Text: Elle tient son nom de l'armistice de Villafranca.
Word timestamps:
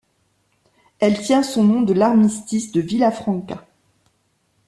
Elle 0.97 1.19
tient 1.21 1.43
son 1.43 1.63
nom 1.63 1.81
de 1.83 1.93
l'armistice 1.93 2.71
de 2.71 2.81
Villafranca. 2.81 3.67